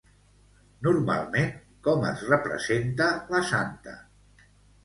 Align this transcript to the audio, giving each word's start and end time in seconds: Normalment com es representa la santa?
Normalment 0.87 1.51
com 1.89 2.07
es 2.13 2.25
representa 2.31 3.11
la 3.37 3.43
santa? 3.51 3.95